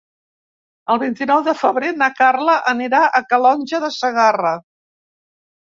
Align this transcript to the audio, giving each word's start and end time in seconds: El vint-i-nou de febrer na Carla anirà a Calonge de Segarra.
El 0.93 0.99
vint-i-nou 1.03 1.43
de 1.47 1.53
febrer 1.59 1.91
na 1.99 2.09
Carla 2.23 2.57
anirà 2.73 3.03
a 3.05 3.23
Calonge 3.29 3.83
de 3.87 3.93
Segarra. 4.01 4.59